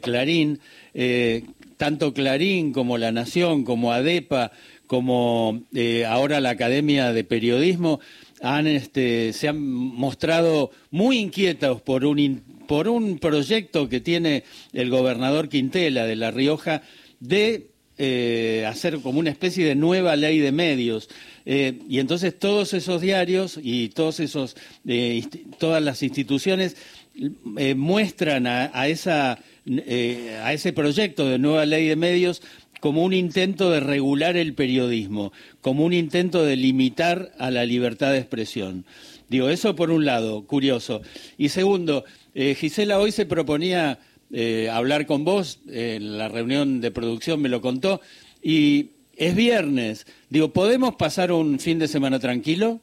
Clarín, 0.00 0.58
eh, 0.94 1.44
tanto 1.76 2.14
Clarín 2.14 2.72
como 2.72 2.96
la 2.96 3.12
Nación, 3.12 3.64
como 3.64 3.92
ADEPA, 3.92 4.52
como 4.86 5.64
ahora 6.06 6.40
la 6.40 6.50
Academia 6.50 7.12
de 7.12 7.24
Periodismo, 7.24 8.00
han, 8.40 8.66
este, 8.66 9.34
se 9.34 9.48
han 9.48 9.60
mostrado 9.60 10.70
muy 10.90 11.18
inquietos 11.18 11.82
por 11.82 12.06
un, 12.06 12.42
por 12.66 12.88
un 12.88 13.18
proyecto 13.18 13.88
que 13.90 14.00
tiene 14.00 14.44
el 14.72 14.88
gobernador 14.88 15.50
Quintela 15.50 16.06
de 16.06 16.16
La 16.16 16.30
Rioja 16.30 16.82
de 17.20 17.66
eh, 18.00 18.64
hacer 18.68 19.00
como 19.00 19.18
una 19.18 19.30
especie 19.30 19.66
de 19.66 19.74
nueva 19.74 20.14
ley 20.14 20.38
de 20.38 20.52
medios. 20.52 21.08
Eh, 21.44 21.80
y 21.88 21.98
entonces 21.98 22.38
todos 22.38 22.72
esos 22.72 23.00
diarios 23.00 23.58
y 23.60 23.88
todos 23.88 24.20
esos, 24.20 24.56
eh, 24.86 25.24
todas 25.58 25.82
las 25.82 26.04
instituciones 26.04 26.76
muestran 27.74 28.46
a, 28.46 28.86
esa, 28.86 29.32
a 29.32 30.52
ese 30.52 30.72
proyecto 30.72 31.28
de 31.28 31.40
nueva 31.40 31.66
ley 31.66 31.88
de 31.88 31.96
medios 31.96 32.42
como 32.78 33.02
un 33.02 33.12
intento 33.12 33.72
de 33.72 33.80
regular 33.80 34.36
el 34.36 34.54
periodismo, 34.54 35.32
como 35.60 35.84
un 35.84 35.92
intento 35.92 36.44
de 36.44 36.54
limitar 36.54 37.32
a 37.36 37.50
la 37.50 37.64
libertad 37.64 38.12
de 38.12 38.18
expresión. 38.18 38.84
Digo, 39.28 39.48
eso 39.48 39.74
por 39.74 39.90
un 39.90 40.04
lado, 40.04 40.46
curioso. 40.46 41.02
Y 41.36 41.48
segundo, 41.48 42.04
Gisela 42.36 43.00
hoy 43.00 43.10
se 43.10 43.26
proponía 43.26 43.98
eh, 44.32 44.68
hablar 44.70 45.06
con 45.06 45.24
vos, 45.24 45.60
en 45.68 46.18
la 46.18 46.28
reunión 46.28 46.80
de 46.80 46.90
producción 46.90 47.40
me 47.40 47.48
lo 47.48 47.60
contó, 47.60 48.00
y 48.42 48.90
es 49.16 49.34
viernes. 49.34 50.06
Digo, 50.30 50.52
¿podemos 50.52 50.94
pasar 50.96 51.32
un 51.32 51.58
fin 51.58 51.78
de 51.78 51.88
semana 51.88 52.18
tranquilo? 52.18 52.80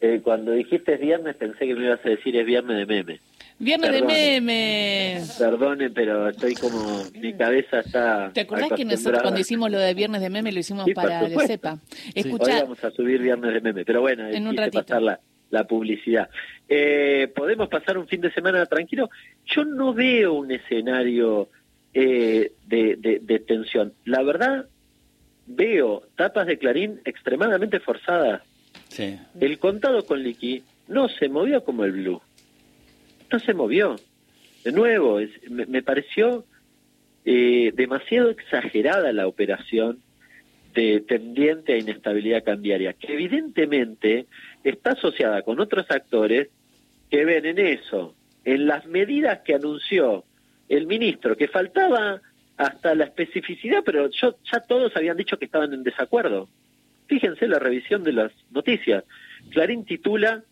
Eh, 0.00 0.20
cuando 0.22 0.52
dijiste 0.52 0.94
es 0.94 1.00
viernes 1.00 1.36
pensé 1.36 1.66
que 1.66 1.74
me 1.74 1.84
ibas 1.84 2.00
a 2.04 2.08
decir 2.08 2.34
es 2.34 2.46
viernes 2.46 2.78
de 2.78 2.86
meme. 2.86 3.20
Viernes 3.58 3.92
de 3.92 4.02
meme. 4.02 5.22
Perdone, 5.38 5.90
pero 5.90 6.30
estoy 6.30 6.54
como. 6.54 7.04
Mi 7.20 7.34
cabeza 7.34 7.80
está. 7.80 8.30
¿Te 8.32 8.40
acordás 8.40 8.70
que 8.74 8.86
nosotros 8.86 9.20
cuando 9.20 9.38
hicimos 9.38 9.70
lo 9.70 9.78
de 9.78 9.92
Viernes 9.92 10.22
de 10.22 10.30
Meme 10.30 10.50
lo 10.50 10.60
hicimos 10.60 10.86
para 10.94 11.26
el 11.26 11.38
CEPA? 11.38 11.78
Escuchá. 12.14 12.54
Hoy 12.54 12.62
vamos 12.62 12.82
a 12.82 12.90
subir 12.90 13.20
Viernes 13.20 13.52
de 13.52 13.60
Meme, 13.60 13.84
pero 13.84 14.00
bueno, 14.00 14.26
en 14.26 14.46
un 14.46 14.56
ratito. 14.56 14.82
pasarla 14.82 15.20
la 15.50 15.64
publicidad. 15.64 16.30
Eh, 16.68 17.30
¿Podemos 17.34 17.68
pasar 17.68 17.98
un 17.98 18.06
fin 18.06 18.20
de 18.20 18.32
semana 18.32 18.64
tranquilo? 18.66 19.10
Yo 19.44 19.64
no 19.64 19.92
veo 19.92 20.34
un 20.34 20.50
escenario 20.52 21.48
eh, 21.92 22.52
de, 22.66 23.42
tensión. 23.46 23.92
La 24.04 24.22
verdad, 24.22 24.66
veo 25.46 26.02
tapas 26.16 26.46
de 26.46 26.58
Clarín 26.58 27.00
extremadamente 27.04 27.80
forzadas. 27.80 28.42
El 29.40 29.58
contado 29.58 30.04
con 30.04 30.22
liqui 30.22 30.62
no 30.88 31.08
se 31.08 31.28
movió 31.28 31.64
como 31.64 31.84
el 31.84 31.92
blue. 31.92 32.20
No 33.32 33.38
se 33.38 33.54
movió. 33.54 33.96
De 34.64 34.72
nuevo, 34.72 35.20
me, 35.48 35.82
pareció 35.82 36.44
eh, 37.24 37.72
demasiado 37.74 38.30
exagerada 38.30 39.12
la 39.12 39.26
operación 39.26 40.00
de 40.74 41.00
tendiente 41.00 41.74
a 41.74 41.78
inestabilidad 41.78 42.44
cambiaria, 42.44 42.92
que 42.92 43.12
evidentemente 43.12 44.26
está 44.64 44.92
asociada 44.92 45.42
con 45.42 45.60
otros 45.60 45.86
actores 45.90 46.48
que 47.10 47.24
ven 47.24 47.46
en 47.46 47.58
eso, 47.58 48.14
en 48.44 48.66
las 48.66 48.86
medidas 48.86 49.40
que 49.40 49.54
anunció 49.54 50.24
el 50.68 50.86
ministro, 50.86 51.36
que 51.36 51.48
faltaba 51.48 52.20
hasta 52.56 52.94
la 52.94 53.04
especificidad, 53.04 53.82
pero 53.84 54.08
yo, 54.10 54.36
ya 54.50 54.60
todos 54.60 54.94
habían 54.96 55.16
dicho 55.16 55.38
que 55.38 55.46
estaban 55.46 55.72
en 55.72 55.82
desacuerdo. 55.82 56.48
Fíjense 57.06 57.48
la 57.48 57.58
revisión 57.58 58.04
de 58.04 58.12
las 58.12 58.32
noticias. 58.50 59.04
Clarín 59.50 59.84
titula 59.84 60.44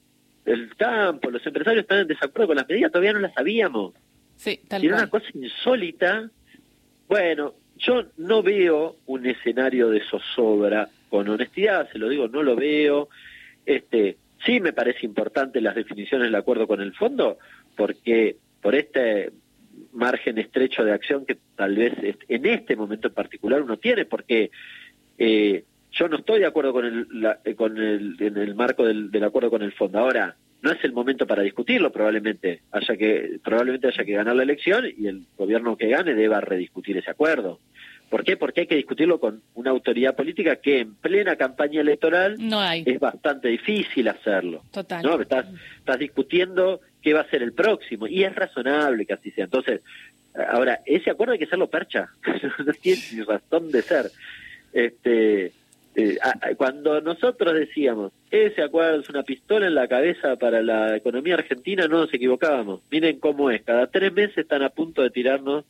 el 0.45 0.75
campo, 0.77 1.31
los 1.31 1.47
empresarios 1.47 1.83
están 1.83 1.99
en 2.01 2.09
desacuerdo 2.09 2.49
con 2.49 2.57
las 2.57 2.69
medidas, 2.69 2.91
todavía 2.91 3.13
no 3.13 3.21
las 3.21 3.35
sabíamos. 3.35 3.95
Sí, 4.37 4.59
tal 4.67 4.83
y 4.83 4.87
era 4.87 4.97
una 4.97 5.11
cosa 5.11 5.27
insólita. 5.35 6.31
Bueno, 7.07 7.55
yo 7.79 8.05
no 8.17 8.43
veo 8.43 8.97
un 9.07 9.27
escenario 9.27 9.91
de 9.91 10.03
zozobra, 10.05 10.89
con 11.09 11.29
honestidad, 11.29 11.91
se 11.91 11.99
lo 11.99 12.09
digo, 12.09 12.29
no 12.29 12.43
lo 12.43 12.57
veo. 12.57 13.09
Este, 13.65 14.17
sí 14.45 14.61
me 14.61 14.73
parece 14.73 15.07
importante 15.07 15.61
las 15.61 15.75
definiciones 15.75 16.27
del 16.27 16.35
acuerdo 16.35 16.67
con 16.67 16.81
el 16.81 16.95
fondo, 16.95 17.39
porque 17.77 18.37
por 18.61 18.75
este 18.75 19.33
margen 19.93 20.39
estrecho 20.39 20.85
de 20.85 20.93
acción 20.93 21.25
que 21.25 21.39
tal 21.57 21.77
vez 21.77 21.95
en 22.29 22.47
este 22.47 22.77
momento 22.77 23.09
en 23.09 23.15
particular 23.15 23.63
uno 23.63 23.77
tiene, 23.77 24.05
porque 24.05 24.51
eh, 25.17 25.65
yo 25.93 26.09
no 26.09 26.17
estoy 26.19 26.41
de 26.41 26.47
acuerdo 26.47 26.73
con 26.73 26.85
el, 26.85 27.57
con 27.57 27.79
el, 27.79 28.17
en 28.19 28.37
el 28.37 28.55
marco 28.55 28.85
del 28.85 29.25
acuerdo 29.25 29.51
con 29.51 29.63
el 29.63 29.73
fondo. 29.73 29.99
Ahora, 29.99 30.37
no 30.63 30.73
es 30.73 30.83
el 30.83 30.93
momento 30.93 31.27
para 31.27 31.43
discutirlo 31.43 31.93
probablemente 31.93 32.63
haya 32.73 32.97
que 32.97 33.39
probablemente 33.45 33.89
haya 33.89 34.05
que 34.05 34.13
ganar 34.13 34.37
la 34.37 34.43
elección 34.43 34.85
y 34.97 35.07
el 35.07 35.27
gobierno 35.37 35.77
que 35.77 35.89
gane 35.89 36.15
deba 36.15 36.41
rediscutir 36.41 36.97
ese 36.97 37.11
acuerdo 37.11 37.61
¿Por 38.09 38.25
qué? 38.25 38.37
Porque 38.37 38.63
hay 38.63 38.67
que 38.67 38.77
discutirlo 38.77 39.21
con 39.21 39.43
una 39.55 39.71
autoridad 39.71 40.17
política 40.17 40.57
que 40.57 40.81
en 40.81 40.95
plena 40.95 41.37
campaña 41.37 41.81
electoral 41.81 42.37
no 42.39 42.61
hay. 42.61 42.83
es 42.87 42.99
bastante 42.99 43.49
difícil 43.49 44.09
hacerlo. 44.09 44.65
Total. 44.71 45.03
¿no? 45.03 45.21
Estás, 45.21 45.47
estás 45.79 45.99
discutiendo 45.99 46.81
qué 47.03 47.13
va 47.13 47.21
a 47.21 47.31
ser 47.31 47.43
el 47.43 47.53
próximo 47.53 48.07
y 48.07 48.25
es 48.25 48.35
razonable 48.35 49.05
que 49.05 49.13
así 49.13 49.31
sea. 49.31 49.45
Entonces, 49.45 49.83
ahora, 50.51 50.81
ese 50.87 51.11
acuerdo 51.11 51.35
hay 51.35 51.39
que 51.39 51.45
hacerlo 51.45 51.69
percha, 51.69 52.09
no 52.65 52.73
tiene 52.73 53.03
razón 53.27 53.71
de 53.71 53.83
ser. 53.83 54.11
Este, 54.73 55.53
Eh, 56.01 56.17
cuando 56.57 57.01
nosotros 57.01 57.55
decíamos, 57.55 58.13
ese 58.31 58.63
acuerdo 58.63 59.01
es 59.01 59.09
una 59.09 59.25
pistola 59.25 59.67
en 59.67 59.75
la 59.75 59.89
cabeza 59.89 60.37
para 60.37 60.63
la 60.63 60.97
economía 60.97 61.35
argentina, 61.35 61.89
no 61.89 61.99
nos 62.03 62.15
equivocábamos. 62.15 62.83
Miren 62.89 63.19
cómo 63.19 63.51
es, 63.51 63.65
cada 63.65 63.89
tres 63.89 64.13
meses 64.13 64.39
están 64.39 64.63
a 64.63 64.69
punto 64.69 65.03
de 65.03 65.11
tirarnos 65.11 65.65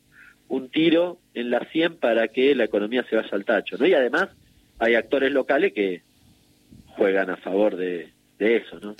un 0.47 0.69
tiro 0.69 1.17
en 1.33 1.49
la 1.49 1.65
100 1.65 1.95
para 1.95 2.27
que 2.27 2.53
la 2.53 2.65
economía 2.65 3.03
se 3.09 3.15
vaya 3.15 3.29
al 3.31 3.43
tacho. 3.43 3.77
¿no? 3.79 3.87
Y 3.87 3.95
además 3.95 4.29
hay 4.77 4.93
actores 4.93 5.31
locales 5.31 5.73
que 5.73 6.03
juegan 6.95 7.31
a 7.31 7.37
favor 7.37 7.75
de, 7.75 8.09
de 8.37 8.57
eso. 8.57 8.79
¿no? 8.79 8.95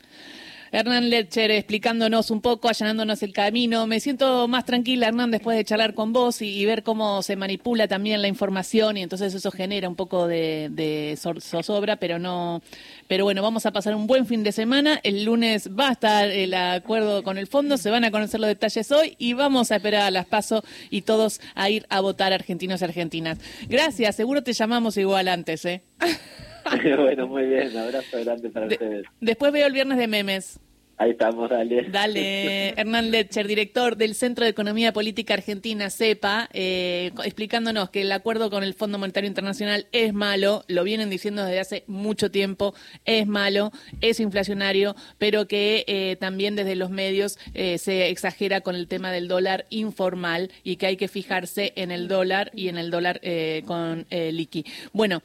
Hernán 0.71 1.09
Lercher 1.09 1.51
explicándonos 1.51 2.31
un 2.31 2.41
poco, 2.41 2.69
allanándonos 2.69 3.23
el 3.23 3.33
camino. 3.33 3.88
Me 3.88 3.99
siento 3.99 4.47
más 4.47 4.65
tranquila, 4.65 5.07
Hernán, 5.07 5.31
después 5.31 5.57
de 5.57 5.63
charlar 5.63 5.93
con 5.93 6.13
vos 6.13 6.41
y, 6.41 6.65
ver 6.65 6.83
cómo 6.83 7.23
se 7.23 7.35
manipula 7.35 7.88
también 7.88 8.21
la 8.21 8.27
información 8.27 8.97
y 8.97 9.03
entonces 9.03 9.33
eso 9.33 9.49
genera 9.49 9.89
un 9.89 9.95
poco 9.95 10.27
de, 10.27 11.17
zozobra, 11.17 11.95
pero 11.95 12.19
no. 12.19 12.61
Pero 13.07 13.23
bueno, 13.23 13.41
vamos 13.41 13.65
a 13.65 13.71
pasar 13.71 13.95
un 13.95 14.07
buen 14.07 14.25
fin 14.25 14.43
de 14.43 14.51
semana. 14.51 14.99
El 15.03 15.23
lunes 15.25 15.69
va 15.69 15.89
a 15.89 15.91
estar 15.93 16.29
el 16.29 16.53
acuerdo 16.53 17.23
con 17.23 17.38
el 17.38 17.47
fondo, 17.47 17.77
se 17.77 17.89
van 17.89 18.03
a 18.03 18.11
conocer 18.11 18.39
los 18.39 18.47
detalles 18.47 18.91
hoy 18.91 19.15
y 19.17 19.33
vamos 19.33 19.71
a 19.71 19.77
esperar 19.77 20.03
a 20.03 20.11
las 20.11 20.25
pasos 20.25 20.63
y 20.89 21.01
todos 21.01 21.41
a 21.55 21.69
ir 21.69 21.85
a 21.89 22.01
votar 22.01 22.33
argentinos 22.33 22.81
y 22.81 22.83
argentinas. 22.83 23.39
Gracias, 23.67 24.15
seguro 24.15 24.43
te 24.43 24.53
llamamos 24.53 24.97
igual 24.97 25.27
antes, 25.27 25.65
¿eh? 25.65 25.81
bueno, 26.97 27.27
muy 27.27 27.45
bien, 27.45 27.77
abrazo 27.77 28.19
grande 28.23 28.49
para 28.49 28.67
ustedes. 28.67 29.05
Después 29.19 29.51
veo 29.51 29.67
el 29.67 29.73
viernes 29.73 29.97
de 29.97 30.07
memes. 30.07 30.59
Ahí 30.99 31.11
estamos, 31.11 31.49
dale. 31.49 31.83
Dale, 31.89 32.69
Hernán 32.77 33.09
Letcher, 33.09 33.47
director 33.47 33.95
del 33.95 34.15
Centro 34.15 34.43
de 34.43 34.51
Economía 34.51 34.91
Política 34.91 35.33
Argentina, 35.33 35.89
CEPA, 35.89 36.49
eh, 36.51 37.11
explicándonos 37.23 37.89
que 37.89 38.01
el 38.01 38.11
acuerdo 38.11 38.49
con 38.49 38.65
el 38.65 38.73
Fondo 38.73 38.99
Monetario 38.99 39.29
Internacional 39.29 39.88
es 39.93 40.13
malo, 40.13 40.65
lo 40.67 40.83
vienen 40.83 41.09
diciendo 41.09 41.45
desde 41.45 41.61
hace 41.61 41.83
mucho 41.88 42.31
tiempo, 42.31 42.75
es 43.05 43.27
malo, 43.27 43.71
es 44.01 44.19
inflacionario, 44.19 44.93
pero 45.17 45.47
que 45.47 45.85
eh, 45.88 46.17
también 46.19 46.57
desde 46.57 46.75
los 46.75 46.89
medios 46.89 47.39
eh, 47.53 47.77
se 47.77 48.09
exagera 48.09 48.59
con 48.59 48.75
el 48.75 48.89
tema 48.89 49.13
del 49.13 49.29
dólar 49.29 49.67
informal 49.69 50.51
y 50.65 50.75
que 50.75 50.88
hay 50.88 50.97
que 50.97 51.07
fijarse 51.07 51.71
en 51.77 51.91
el 51.91 52.09
dólar 52.09 52.51
y 52.53 52.67
en 52.67 52.77
el 52.77 52.91
dólar 52.91 53.21
con 53.65 54.05
liqui. 54.11 54.65
Bueno. 54.91 55.21